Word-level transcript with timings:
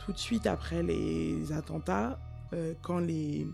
Tout 0.00 0.12
de 0.12 0.18
suite 0.18 0.46
après 0.46 0.82
les 0.82 1.52
attentats, 1.52 2.18
euh, 2.52 2.74
quand 2.82 2.98
les 2.98 3.46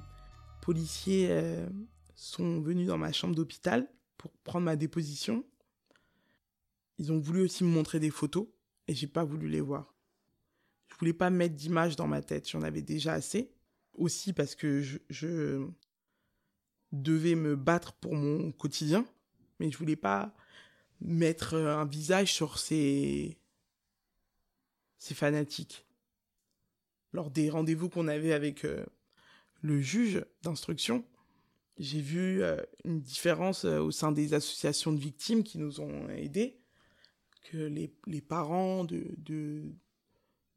policiers 0.63 1.29
euh, 1.31 1.67
sont 2.15 2.61
venus 2.61 2.87
dans 2.87 2.99
ma 2.99 3.13
chambre 3.13 3.35
d'hôpital 3.35 3.89
pour 4.17 4.31
prendre 4.45 4.65
ma 4.65 4.77
déposition, 4.77 5.45
ils 6.99 7.13
ont 7.13 7.19
voulu 7.19 7.43
aussi 7.43 7.65
me 7.65 7.69
montrer 7.69 8.01
des 8.01 8.11
photos 8.11 8.47
et 8.89 8.95
j'ai 8.95 9.07
pas 9.07 9.25
voulu 9.25 9.49
les 9.49 9.61
voir. 9.61 9.93
Je 10.89 10.95
voulais 10.97 11.13
pas 11.13 11.31
mettre 11.31 11.55
d'images 11.57 11.97
dans 11.97 12.07
ma 12.07 12.23
tête, 12.23 12.49
j'en 12.49 12.63
avais 12.63 12.83
déjà 12.83 13.13
assez. 13.13 13.53
Aussi 13.95 14.33
parce 14.33 14.55
que 14.55 14.83
je, 14.83 14.99
je, 15.11 15.67
devais 16.93 17.35
me 17.35 17.57
battre 17.57 17.93
pour 17.95 18.15
mon 18.15 18.53
quotidien, 18.53 19.05
mais 19.59 19.71
je 19.71 19.77
voulais 19.77 19.97
pas 19.97 20.35
mettre 21.01 21.55
un 21.55 21.85
visage 21.85 22.33
sur 22.33 22.59
ces, 22.59 23.37
ces 24.99 25.15
fanatiques. 25.15 25.86
Lors 27.17 27.31
des 27.31 27.49
rendez-vous 27.49 27.89
qu'on 27.89 28.09
avait 28.09 28.35
avec 28.35 28.67
euh, 28.67 28.85
le 29.63 29.81
juge 29.81 30.23
d'instruction, 30.43 31.03
j'ai 31.79 32.03
vu 32.03 32.43
euh, 32.43 32.61
une 32.85 33.01
différence 33.01 33.65
euh, 33.65 33.79
au 33.79 33.91
sein 33.91 34.13
des 34.13 34.35
associations 34.35 34.93
de 34.93 35.01
victimes 35.01 35.43
qui 35.43 35.57
nous 35.57 35.81
ont 35.81 36.11
aidés, 36.11 36.59
que 37.51 37.57
les, 37.57 37.91
les 38.07 38.21
parents 38.21 38.85
de, 38.85 39.15
de, 39.17 39.63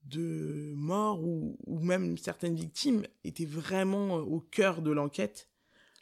de 0.04 0.74
morts 0.76 1.24
ou, 1.24 1.56
même 1.80 2.18
certaines 2.18 2.58
victimes 2.58 3.04
étaient 3.24 3.46
vraiment 3.46 4.16
au 4.16 4.42
cœur 4.42 4.82
de 4.82 4.92
l'enquête. 4.92 5.48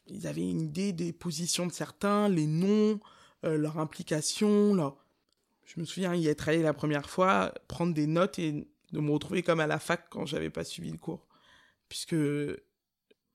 Ils 0.07 0.25
avaient 0.25 0.49
une 0.49 0.61
idée 0.61 0.91
des 0.91 1.13
positions 1.13 1.67
de 1.67 1.71
certains, 1.71 2.29
les 2.29 2.47
noms, 2.47 2.99
leur 3.43 3.77
implication. 3.77 4.73
Leur... 4.73 4.97
Je 5.65 5.79
me 5.79 5.85
souviens 5.85 6.15
y 6.15 6.25
être 6.27 6.49
allé 6.49 6.63
la 6.63 6.73
première 6.73 7.11
fois, 7.11 7.53
prendre 7.67 7.93
des 7.93 8.07
notes 8.07 8.39
et 8.39 8.67
de 8.91 8.99
me 8.99 9.11
retrouver 9.11 9.43
comme 9.43 9.59
à 9.59 9.67
la 9.67 9.79
fac 9.79 10.07
quand 10.09 10.25
j'avais 10.25 10.49
pas 10.49 10.63
suivi 10.63 10.91
le 10.91 10.97
cours. 10.97 11.27
Puisque 11.89 12.15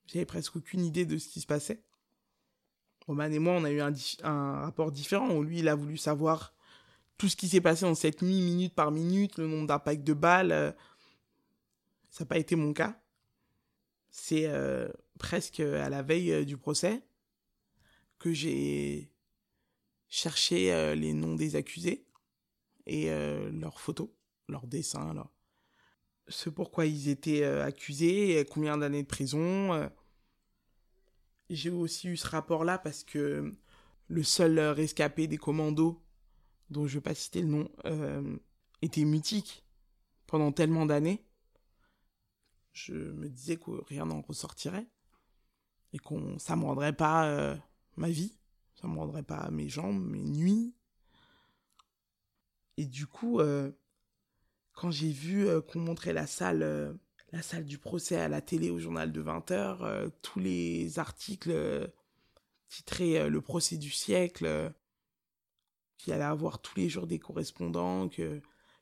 j'avais 0.06 0.26
presque 0.26 0.56
aucune 0.56 0.84
idée 0.84 1.06
de 1.06 1.18
ce 1.18 1.28
qui 1.28 1.40
se 1.40 1.46
passait. 1.46 1.82
Roman 3.06 3.24
et 3.24 3.38
moi, 3.38 3.54
on 3.54 3.64
a 3.64 3.70
eu 3.70 3.80
un, 3.80 4.60
rapport 4.60 4.92
différent 4.92 5.40
lui, 5.40 5.58
il 5.58 5.68
a 5.68 5.74
voulu 5.74 5.96
savoir 5.96 6.54
tout 7.18 7.28
ce 7.28 7.36
qui 7.36 7.48
s'est 7.48 7.60
passé 7.60 7.84
en 7.84 7.94
cette 7.94 8.22
nuit, 8.22 8.40
minute 8.40 8.74
par 8.74 8.90
minute, 8.90 9.38
le 9.38 9.46
nombre 9.46 9.66
d'impacts 9.66 10.04
de 10.04 10.12
balles. 10.12 10.52
Euh, 10.52 10.72
ça 12.10 12.24
n'a 12.24 12.28
pas 12.28 12.38
été 12.38 12.56
mon 12.56 12.72
cas. 12.72 13.00
C'est 14.10 14.46
euh, 14.46 14.88
presque 15.18 15.60
à 15.60 15.88
la 15.88 16.02
veille 16.02 16.32
euh, 16.32 16.44
du 16.44 16.56
procès 16.56 17.02
que 18.18 18.32
j'ai 18.32 19.10
cherché 20.08 20.94
les 20.94 21.12
noms 21.12 21.34
des 21.34 21.56
accusés 21.56 22.06
et 22.86 23.08
leurs 23.08 23.80
photos, 23.80 24.10
leurs 24.48 24.66
dessins, 24.66 25.14
leur... 25.14 25.32
ce 26.28 26.50
pourquoi 26.50 26.86
ils 26.86 27.08
étaient 27.08 27.44
euh, 27.44 27.64
accusés, 27.64 28.46
combien 28.50 28.78
d'années 28.78 29.02
de 29.02 29.08
prison. 29.08 29.90
J'ai 31.50 31.70
aussi 31.70 32.08
eu 32.08 32.16
ce 32.16 32.28
rapport-là 32.28 32.78
parce 32.78 33.04
que 33.04 33.54
le 34.08 34.22
seul 34.22 34.58
rescapé 34.58 35.26
des 35.26 35.38
commandos, 35.38 36.02
dont 36.70 36.86
je 36.86 36.94
ne 36.94 36.98
vais 36.98 37.02
pas 37.02 37.14
citer 37.14 37.42
le 37.42 37.48
nom, 37.48 37.70
euh, 37.84 38.36
était 38.80 39.04
mutique 39.04 39.64
pendant 40.26 40.52
tellement 40.52 40.86
d'années. 40.86 41.24
Je 42.72 42.94
me 42.94 43.28
disais 43.28 43.56
que 43.56 43.70
rien 43.86 44.06
n'en 44.06 44.22
ressortirait 44.22 44.86
et 45.92 45.98
qu'on 45.98 46.38
ça 46.38 46.56
me 46.56 46.64
rendrait 46.64 46.94
pas 46.94 47.26
euh, 47.26 47.56
ma 47.96 48.08
vie, 48.08 48.38
ça 48.74 48.88
me 48.88 48.96
rendrait 48.96 49.22
pas 49.22 49.50
mes 49.50 49.68
jambes, 49.68 50.02
mes 50.02 50.24
nuits. 50.24 50.74
Et 52.78 52.86
du 52.86 53.06
coup, 53.06 53.40
euh, 53.40 53.70
quand 54.72 54.90
j'ai 54.90 55.10
vu 55.10 55.46
euh, 55.48 55.60
qu'on 55.60 55.80
montrait 55.80 56.12
la 56.12 56.26
salle, 56.26 56.62
euh, 56.62 56.92
la 57.32 57.42
salle 57.42 57.64
du 57.64 57.78
procès 57.78 58.16
à 58.16 58.28
la 58.28 58.40
télé 58.40 58.70
au 58.70 58.78
journal 58.78 59.12
de 59.12 59.22
20h, 59.22 60.10
tous 60.22 60.38
les 60.38 60.98
articles 60.98 61.90
titrés 62.68 63.28
Le 63.30 63.40
procès 63.40 63.78
du 63.78 63.90
siècle, 63.90 64.72
qu'il 65.96 66.12
allait 66.12 66.24
avoir 66.24 66.60
tous 66.60 66.76
les 66.76 66.88
jours 66.90 67.06
des 67.06 67.18
correspondants, 67.18 68.08
que 68.08 68.40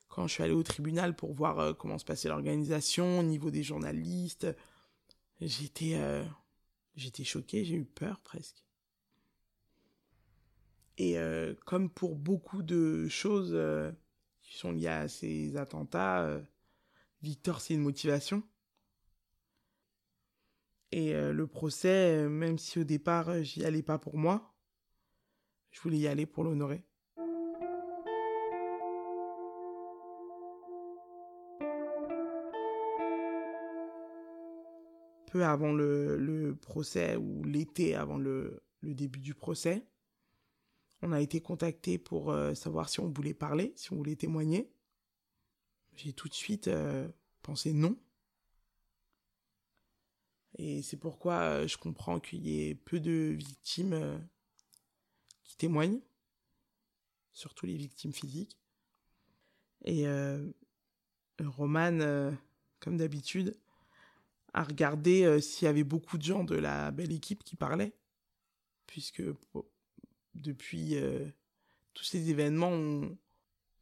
quand 0.09 0.27
je 0.27 0.33
suis 0.33 0.43
allé 0.43 0.53
au 0.53 0.63
tribunal 0.63 1.15
pour 1.15 1.33
voir 1.33 1.77
comment 1.77 1.97
se 1.97 2.03
passait 2.03 2.27
l'organisation 2.27 3.19
au 3.19 3.23
niveau 3.23 3.51
des 3.51 3.63
journalistes, 3.63 4.47
j'étais 5.39 5.97
j'étais 6.95 7.23
choqué, 7.23 7.63
j'ai 7.63 7.75
eu 7.75 7.85
peur 7.85 8.19
presque. 8.19 8.63
Et 10.97 11.17
euh, 11.17 11.55
comme 11.65 11.89
pour 11.89 12.15
beaucoup 12.15 12.61
de 12.63 13.07
choses 13.07 13.53
euh, 13.53 13.91
qui 14.51 14.57
sont 14.57 14.73
liées 14.73 14.87
à 14.87 15.07
ces 15.07 15.55
attentats, 15.55 16.23
euh, 16.23 16.41
Victor, 17.21 17.61
c'est 17.61 17.73
une 17.73 17.81
motivation. 17.81 18.43
Et 20.91 21.13
le 21.13 21.47
procès, 21.47 22.27
même 22.27 22.57
si 22.57 22.77
au 22.77 22.83
départ, 22.83 23.43
j'y 23.43 23.63
allais 23.63 23.81
pas 23.81 23.97
pour 23.97 24.17
moi, 24.17 24.53
je 25.69 25.79
voulais 25.79 25.99
y 25.99 26.07
aller 26.07 26.25
pour 26.25 26.43
l'honorer. 26.43 26.83
Peu 35.27 35.45
avant 35.45 35.71
le, 35.71 36.57
procès, 36.61 37.15
ou 37.15 37.45
l'été 37.45 37.95
avant 37.95 38.17
le 38.17 38.61
début 38.83 39.21
du 39.21 39.33
procès, 39.33 39.85
on 41.01 41.11
a 41.11 41.21
été 41.21 41.41
contacté 41.41 41.97
pour 41.97 42.31
euh, 42.31 42.53
savoir 42.53 42.89
si 42.89 42.99
on 42.99 43.09
voulait 43.09 43.33
parler, 43.33 43.73
si 43.75 43.91
on 43.91 43.95
voulait 43.95 44.15
témoigner. 44.15 44.71
J'ai 45.95 46.13
tout 46.13 46.29
de 46.29 46.33
suite 46.33 46.67
euh, 46.67 47.09
pensé 47.41 47.73
non. 47.73 47.97
Et 50.57 50.81
c'est 50.81 50.97
pourquoi 50.97 51.39
euh, 51.39 51.67
je 51.67 51.77
comprends 51.77 52.19
qu'il 52.19 52.47
y 52.47 52.67
ait 52.67 52.75
peu 52.75 52.99
de 52.99 53.35
victimes 53.35 54.21
qui 55.43 55.57
témoignent, 55.57 56.01
surtout 57.33 57.65
les 57.65 57.75
victimes 57.75 58.13
physiques. 58.13 58.57
Et 59.83 60.05
Roman, 61.39 62.31
comme 62.79 62.97
d'habitude, 62.97 63.57
a 64.53 64.63
regardé 64.63 65.41
s'il 65.41 65.65
y 65.65 65.67
avait 65.67 65.83
beaucoup 65.83 66.19
de 66.19 66.23
gens 66.23 66.43
de 66.43 66.53
la 66.53 66.91
belle 66.91 67.11
équipe 67.11 67.43
qui 67.43 67.55
parlaient, 67.55 67.95
puisque 68.85 69.23
depuis 70.41 70.95
euh, 70.95 71.25
tous 71.93 72.03
ces 72.03 72.29
événements, 72.29 72.71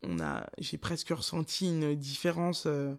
on, 0.01 0.19
a, 0.19 0.49
j'ai 0.57 0.77
presque 0.77 1.09
ressenti 1.09 1.67
une 1.67 1.95
différence 1.95 2.65
euh, 2.65 2.95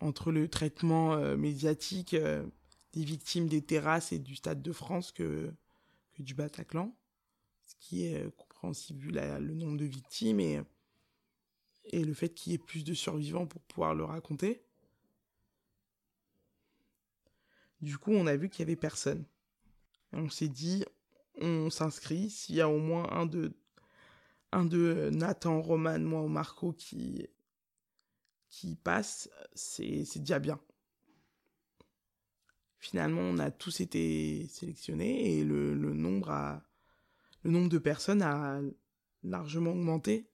entre 0.00 0.32
le 0.32 0.48
traitement 0.48 1.14
euh, 1.14 1.36
médiatique 1.36 2.14
des 2.14 3.04
victimes 3.04 3.48
des 3.48 3.62
terrasses 3.62 4.12
et 4.12 4.18
du 4.18 4.36
Stade 4.36 4.62
de 4.62 4.72
France 4.72 5.12
que, 5.12 5.52
du 6.18 6.34
Bataclan, 6.34 6.92
ce 7.64 7.74
qui 7.78 8.04
est 8.04 8.28
compréhensible 8.36 8.98
vu 8.98 9.10
la, 9.10 9.38
le 9.38 9.54
nombre 9.54 9.76
de 9.76 9.84
victimes 9.84 10.40
et, 10.40 10.60
et 11.84 12.04
le 12.04 12.12
fait 12.12 12.30
qu'il 12.30 12.50
y 12.50 12.54
ait 12.56 12.58
plus 12.58 12.82
de 12.82 12.92
survivants 12.92 13.46
pour 13.46 13.60
pouvoir 13.62 13.94
le 13.94 14.04
raconter. 14.04 14.62
Du 17.80 17.96
coup, 17.98 18.10
on 18.12 18.26
a 18.26 18.36
vu 18.36 18.48
qu'il 18.48 18.60
y 18.60 18.62
avait 18.62 18.74
personne. 18.74 19.24
On 20.12 20.28
s'est 20.28 20.48
dit, 20.48 20.84
on 21.40 21.70
s'inscrit. 21.70 22.30
S'il 22.30 22.56
y 22.56 22.60
a 22.60 22.68
au 22.68 22.78
moins 22.78 23.08
un 23.12 23.26
de, 23.26 25.10
Nathan, 25.10 25.60
Roman, 25.60 25.98
moi 25.98 26.22
ou 26.22 26.28
Marco 26.28 26.72
qui, 26.72 27.28
passe, 28.82 29.30
c'est, 29.54 30.04
déjà 30.16 30.38
bien. 30.38 30.60
Finalement, 32.78 33.22
on 33.22 33.38
a 33.38 33.50
tous 33.50 33.80
été 33.80 34.46
sélectionnés 34.48 35.38
et 35.38 35.44
le, 35.44 35.74
nombre 35.74 36.60
le 37.42 37.50
nombre 37.50 37.68
de 37.68 37.78
personnes 37.78 38.22
a 38.22 38.60
largement 39.22 39.70
augmenté. 39.70 40.28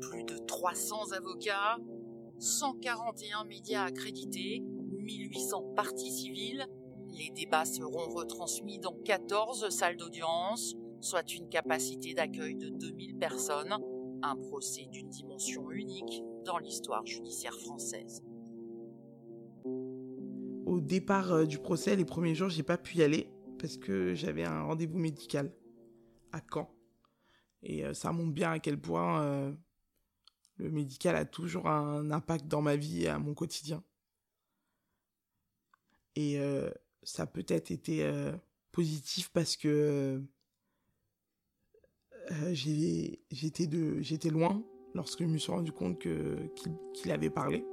Plus 0.00 0.24
de 0.24 0.36
300 0.46 1.12
avocats, 1.12 1.78
141 2.38 3.44
médias 3.44 3.84
accrédités, 3.84 4.62
1800 5.04 5.74
parties 5.76 6.10
civiles. 6.10 6.66
Les 7.08 7.30
débats 7.30 7.64
seront 7.64 8.12
retransmis 8.12 8.78
dans 8.78 8.96
14 9.04 9.68
salles 9.68 9.96
d'audience, 9.96 10.74
soit 11.00 11.32
une 11.32 11.48
capacité 11.48 12.14
d'accueil 12.14 12.56
de 12.56 12.70
2000 12.70 13.16
personnes, 13.18 13.76
un 14.22 14.36
procès 14.36 14.86
d'une 14.90 15.10
dimension 15.10 15.70
unique 15.70 16.22
dans 16.44 16.58
l'histoire 16.58 17.04
judiciaire 17.06 17.58
française. 17.58 18.22
Au 20.66 20.80
départ 20.80 21.32
euh, 21.32 21.44
du 21.44 21.58
procès, 21.58 21.94
les 21.94 22.04
premiers 22.04 22.34
jours, 22.34 22.48
j'ai 22.48 22.62
pas 22.62 22.78
pu 22.78 22.98
y 22.98 23.02
aller 23.02 23.30
parce 23.58 23.76
que 23.76 24.14
j'avais 24.14 24.44
un 24.44 24.62
rendez-vous 24.62 24.98
médical 24.98 25.52
à 26.32 26.40
Caen. 26.52 26.70
Et 27.62 27.84
euh, 27.84 27.94
ça 27.94 28.12
montre 28.12 28.32
bien 28.32 28.50
à 28.50 28.58
quel 28.58 28.80
point 28.80 29.22
euh, 29.22 29.52
le 30.56 30.70
médical 30.70 31.16
a 31.16 31.24
toujours 31.24 31.68
un 31.68 32.10
impact 32.10 32.46
dans 32.46 32.62
ma 32.62 32.76
vie 32.76 33.04
et 33.04 33.08
à 33.08 33.18
mon 33.18 33.34
quotidien. 33.34 33.82
Et 36.16 36.38
euh, 36.38 36.70
ça 37.02 37.24
a 37.24 37.26
peut-être 37.26 37.70
été 37.70 38.04
euh, 38.04 38.32
positif 38.72 39.30
parce 39.32 39.56
que 39.56 40.22
euh, 42.30 42.54
j'étais 42.54 44.30
loin 44.30 44.62
lorsque 44.94 45.22
je 45.22 45.28
me 45.28 45.38
suis 45.38 45.52
rendu 45.52 45.72
compte 45.72 45.98
que 45.98 46.36
qu'il 46.94 47.10
avait 47.10 47.30
parlé 47.30 47.64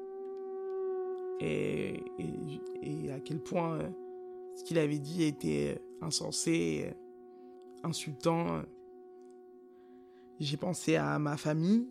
et, 1.40 2.04
et, 2.82 3.12
à 3.12 3.20
quel 3.20 3.42
point 3.42 3.80
ce 4.56 4.64
qu'il 4.64 4.78
avait 4.78 5.00
dit 5.00 5.24
était 5.24 5.82
insensé, 6.02 6.94
insultant. 7.84 8.62
J'ai 10.40 10.58
pensé 10.58 10.98
à 10.98 11.18
ma 11.18 11.38
famille, 11.38 11.88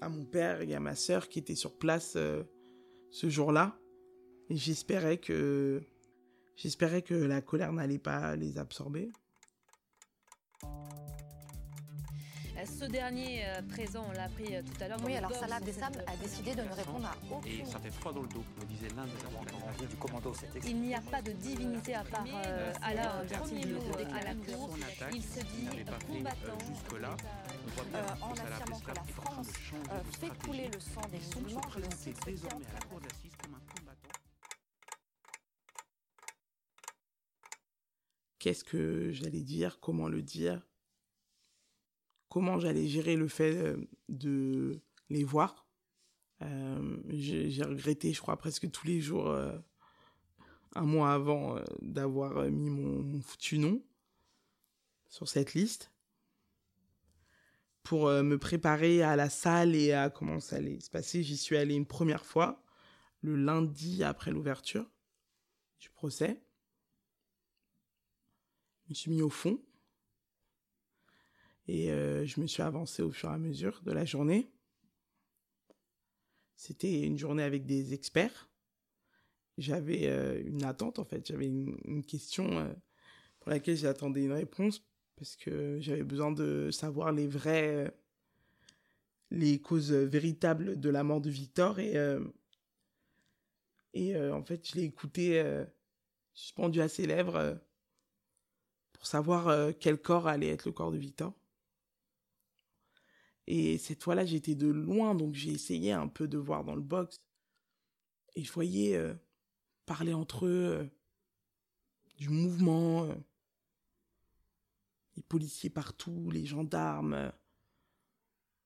à 0.00 0.08
mon 0.08 0.24
père 0.24 0.62
et 0.62 0.74
à 0.74 0.80
ma 0.80 0.94
sœur 0.94 1.28
qui 1.28 1.38
étaient 1.38 1.54
sur 1.54 1.76
place 1.76 2.16
ce 3.10 3.28
jour-là. 3.28 3.81
Et 4.52 4.56
j'espérais 4.56 5.16
que 5.16 5.82
j'espérais 6.56 7.00
que 7.00 7.14
la 7.14 7.40
colère 7.40 7.72
n'allait 7.72 7.96
pas 7.96 8.36
les 8.36 8.58
absorber. 8.58 9.10
Ce 12.66 12.84
dernier 12.84 13.46
euh, 13.46 13.62
présent, 13.62 14.04
on 14.06 14.12
l'a 14.12 14.24
appris 14.24 14.54
euh, 14.54 14.60
tout 14.60 14.84
à 14.84 14.88
l'heure. 14.88 14.98
Oui, 15.06 15.16
alors 15.16 15.32
Salah 15.32 15.56
Abdeslam 15.56 15.92
a 16.06 16.16
décidé 16.16 16.54
de 16.54 16.60
ne 16.60 16.72
répondre 16.74 17.06
à 17.06 17.16
aucun. 17.34 17.48
Et 17.48 17.64
ça 17.64 17.78
fait 17.78 17.90
froid 17.90 18.12
dans 18.12 18.20
le 18.20 18.28
dos, 18.28 18.44
me 18.60 18.66
disait 18.66 18.88
l'un 18.94 19.06
des 19.06 19.86
du 19.86 19.96
commando. 19.96 20.34
Il 20.66 20.82
n'y 20.82 20.94
a 20.94 21.00
pas 21.00 21.22
de 21.22 21.32
divinité 21.32 21.94
à 21.94 22.04
part 22.04 22.26
euh, 22.44 22.72
Allah 22.82 23.24
quand 23.30 23.46
il 23.50 23.74
à 24.14 24.22
la 24.22 24.34
cour. 24.34 24.76
Il 25.14 25.22
se 25.22 25.40
dit 25.40 25.66
combattant. 26.06 26.58
Jusque-là, 26.68 27.16
en 28.20 28.32
affirmant 28.32 28.80
que 28.80 28.94
la 28.94 29.04
France 29.14 29.48
fait 30.20 30.46
couler 30.46 30.68
le 30.74 30.78
sang 30.78 31.00
des 31.10 31.18
musulmans, 31.40 31.62
je 31.74 31.96
cite 31.96 32.18
désormais 32.26 32.66
à 32.66 32.74
la 32.74 32.86
cour 32.86 33.00
d'assises 33.00 33.32
comme 33.42 33.54
un 33.54 33.74
combattant. 33.74 34.18
Qu'est-ce 38.42 38.64
que 38.64 39.12
j'allais 39.12 39.42
dire 39.42 39.78
Comment 39.78 40.08
le 40.08 40.20
dire 40.20 40.66
comment 42.28 42.58
j'allais 42.58 42.88
gérer 42.88 43.14
le 43.14 43.28
fait 43.28 43.56
euh, 43.56 43.76
de 44.08 44.80
les 45.10 45.22
voir. 45.22 45.68
Euh, 46.40 46.96
j'ai 47.10 47.62
regretté, 47.62 48.12
je 48.12 48.20
crois, 48.20 48.36
presque 48.36 48.68
tous 48.72 48.84
les 48.84 49.00
jours, 49.00 49.28
euh, 49.28 49.56
un 50.74 50.82
mois 50.82 51.12
avant, 51.12 51.60
d'avoir 51.82 52.50
mis 52.50 52.68
mon, 52.68 53.20
foutu 53.20 53.58
nom 53.58 53.80
sur 55.06 55.28
cette 55.28 55.54
liste 55.54 55.92
pour 57.84 58.08
me 58.08 58.38
préparer 58.38 59.04
à 59.04 59.14
la 59.14 59.28
salle 59.30 59.76
et 59.76 59.92
à 59.92 60.10
comment 60.10 60.40
ça 60.40 60.56
allait 60.56 60.80
se 60.80 60.90
passer. 60.90 61.22
J'y 61.22 61.36
suis 61.36 61.56
allé 61.56 61.76
une 61.76 61.86
première 61.86 62.26
fois, 62.26 62.64
le 63.20 63.36
lundi 63.36 64.02
après 64.02 64.32
l'ouverture 64.32 64.90
du 65.78 65.90
procès. 65.90 66.42
Me 68.92 68.94
suis 68.94 69.10
mis 69.10 69.22
au 69.22 69.30
fond. 69.30 69.58
Et 71.66 71.90
euh, 71.90 72.26
je 72.26 72.42
me 72.42 72.46
suis 72.46 72.62
avancé 72.62 73.00
au 73.00 73.10
fur 73.10 73.30
et 73.30 73.32
à 73.32 73.38
mesure 73.38 73.80
de 73.86 73.90
la 73.90 74.04
journée. 74.04 74.50
C'était 76.56 77.00
une 77.00 77.16
journée 77.16 77.42
avec 77.42 77.64
des 77.64 77.94
experts. 77.94 78.50
J'avais 79.56 80.08
euh, 80.08 80.42
une 80.44 80.62
attente 80.62 80.98
en 80.98 81.06
fait, 81.06 81.26
j'avais 81.26 81.46
une, 81.46 82.04
question 82.04 82.58
euh, 82.58 82.70
pour 83.40 83.48
laquelle 83.48 83.78
j'attendais 83.78 84.24
une 84.24 84.32
réponse 84.32 84.86
parce 85.16 85.36
que 85.36 85.78
j'avais 85.80 86.04
besoin 86.04 86.30
de 86.30 86.70
savoir 86.70 87.12
les 87.12 87.26
vraies, 87.26 87.96
les 89.30 89.58
causes 89.58 89.92
véritables 89.92 90.78
de 90.78 90.90
la 90.90 91.02
mort 91.02 91.22
de 91.22 91.30
Victor 91.30 91.78
et 91.80 91.94
et 93.94 94.18
en 94.18 94.42
fait 94.44 94.68
je 94.68 94.74
l'ai 94.74 94.84
écouté 94.84 95.42
suspendu 96.34 96.82
à 96.82 96.88
ses 96.88 97.06
lèvres 97.06 97.58
savoir 99.02 99.74
quel 99.80 100.00
corps 100.00 100.26
allait 100.26 100.48
être 100.48 100.66
le 100.66 100.72
corps 100.72 100.92
de 100.92 100.98
Victor. 100.98 101.32
Et 103.46 103.78
cette 103.78 104.02
fois-là, 104.02 104.24
j'étais 104.24 104.54
de 104.54 104.68
loin, 104.68 105.14
donc 105.14 105.34
j'ai 105.34 105.50
essayé 105.50 105.92
un 105.92 106.08
peu 106.08 106.28
de 106.28 106.38
voir 106.38 106.64
dans 106.64 106.74
le 106.74 106.82
box. 106.82 107.20
Et 108.34 108.44
je 108.44 108.52
voyais 108.52 108.96
euh, 108.96 109.14
parler 109.84 110.14
entre 110.14 110.46
eux 110.46 110.78
euh, 110.80 110.84
du 112.16 112.28
mouvement, 112.28 113.04
euh, 113.04 113.14
les 115.16 115.22
policiers 115.22 115.70
partout, 115.70 116.30
les 116.30 116.46
gendarmes. 116.46 117.32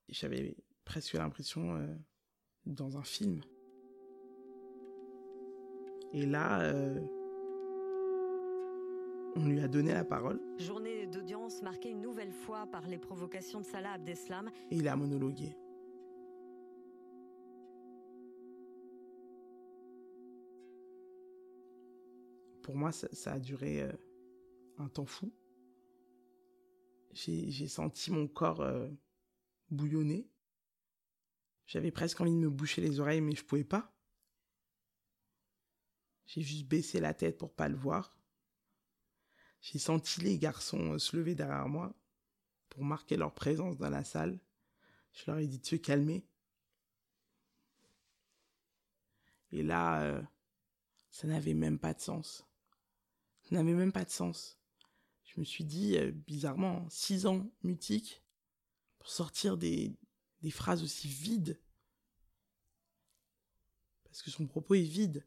J'avais 0.08 0.56
presque 0.84 1.14
l'impression 1.14 1.84
dans 2.64 2.96
un 2.96 3.02
film. 3.02 3.40
Et 6.12 6.24
là, 6.24 6.72
on 9.36 9.46
lui 9.46 9.60
a 9.60 9.68
donné 9.68 9.92
la 9.92 10.04
parole. 10.04 10.40
Journée 10.58 11.06
d'audience 11.06 11.62
marquée 11.62 11.90
une 11.90 12.00
nouvelle 12.00 12.32
fois 12.32 12.66
par 12.66 12.86
les 12.86 12.98
provocations 12.98 13.60
de 13.60 13.66
Salah 13.66 13.92
Abdeslam. 13.92 14.50
Et 14.70 14.76
il 14.76 14.88
a 14.88 14.96
monologué. 14.96 15.54
Pour 22.62 22.74
moi, 22.74 22.90
ça, 22.90 23.32
a 23.32 23.38
duré 23.38 23.82
euh, 23.82 23.92
un 24.78 24.88
temps 24.88 25.06
fou. 25.06 25.32
J'ai 27.12 27.68
senti 27.68 28.10
mon 28.10 28.26
corps 28.26 28.60
euh, 28.60 28.88
bouillonner. 29.70 30.28
J'avais 31.66 31.90
presque 31.90 32.20
envie 32.20 32.32
de 32.32 32.36
me 32.36 32.50
boucher 32.50 32.80
les 32.82 33.00
oreilles, 33.00 33.20
mais 33.20 33.34
je 33.34 33.44
pouvais 33.44 33.64
pas. 33.64 33.94
J'ai 36.26 36.42
juste 36.42 36.66
baissé 36.66 37.00
la 37.00 37.14
tête 37.14 37.38
pour 37.38 37.54
pas 37.54 37.68
le 37.68 37.76
voir. 37.76 38.15
J'ai 39.60 39.78
senti 39.78 40.20
les 40.20 40.38
garçons 40.38 40.92
euh, 40.92 40.98
se 40.98 41.16
lever 41.16 41.34
derrière 41.34 41.68
moi 41.68 41.94
pour 42.68 42.84
marquer 42.84 43.16
leur 43.16 43.34
présence 43.34 43.78
dans 43.78 43.90
la 43.90 44.04
salle. 44.04 44.38
Je 45.12 45.30
leur 45.30 45.38
ai 45.38 45.46
dit 45.46 45.58
de 45.58 45.66
se 45.66 45.76
calmer? 45.76 46.26
Et 49.52 49.62
là, 49.62 50.02
euh, 50.02 50.22
ça 51.10 51.26
n'avait 51.26 51.54
même 51.54 51.78
pas 51.78 51.94
de 51.94 52.00
sens. 52.00 52.44
Ça 53.42 53.54
n'avait 53.54 53.74
même 53.74 53.92
pas 53.92 54.04
de 54.04 54.10
sens. 54.10 54.58
Je 55.24 55.40
me 55.40 55.44
suis 55.44 55.64
dit, 55.64 55.96
euh, 55.96 56.12
bizarrement, 56.12 56.88
six 56.90 57.26
ans 57.26 57.48
mutique 57.62 58.22
pour 58.98 59.08
sortir 59.08 59.56
des, 59.56 59.96
des 60.42 60.50
phrases 60.50 60.82
aussi 60.82 61.08
vides. 61.08 61.60
Parce 64.04 64.22
que 64.22 64.30
son 64.30 64.46
propos 64.46 64.74
est 64.74 64.82
vide. 64.82 65.26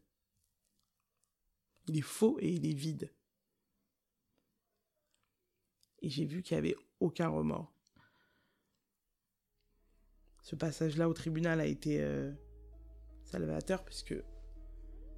Il 1.88 1.98
est 1.98 2.02
faux 2.02 2.38
et 2.40 2.52
il 2.52 2.66
est 2.66 2.74
vide 2.74 3.12
et 6.02 6.08
j'ai 6.08 6.24
vu 6.24 6.42
qu'il 6.42 6.56
n'y 6.56 6.68
avait 6.68 6.76
aucun 7.00 7.28
remords. 7.28 7.72
Ce 10.42 10.56
passage-là 10.56 11.08
au 11.08 11.12
tribunal 11.12 11.60
a 11.60 11.66
été 11.66 12.00
euh, 12.00 12.32
salvateur 13.24 13.84
puisque 13.84 14.14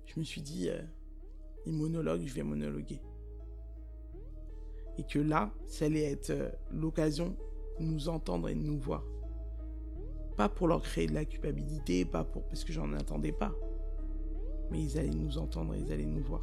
je 0.06 0.18
me 0.18 0.24
suis 0.24 0.42
dit, 0.42 0.68
euh, 0.68 0.82
il 1.64 1.74
monologue, 1.74 2.22
je 2.26 2.34
vais 2.34 2.42
monologuer. 2.42 3.00
Et 4.98 5.04
que 5.04 5.18
là, 5.18 5.52
ça 5.66 5.86
allait 5.86 6.10
être 6.10 6.30
euh, 6.30 6.50
l'occasion 6.70 7.36
de 7.78 7.84
nous 7.84 8.08
entendre 8.08 8.48
et 8.48 8.54
de 8.54 8.60
nous 8.60 8.78
voir. 8.78 9.04
Pas 10.36 10.48
pour 10.48 10.68
leur 10.68 10.82
créer 10.82 11.06
de 11.06 11.14
la 11.14 11.24
culpabilité, 11.24 12.04
pas 12.04 12.24
pour 12.24 12.44
parce 12.48 12.64
que 12.64 12.72
j'en 12.72 12.92
attendais 12.92 13.32
pas. 13.32 13.54
Mais 14.70 14.82
ils 14.82 14.98
allaient 14.98 15.10
nous 15.10 15.38
entendre 15.38 15.74
et 15.74 15.78
ils 15.78 15.92
allaient 15.92 16.04
nous 16.04 16.24
voir. 16.24 16.42